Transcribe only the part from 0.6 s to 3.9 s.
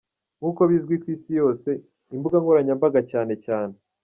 bizwi ku isi yose, imbuga nkoranyambaga cyane cyane.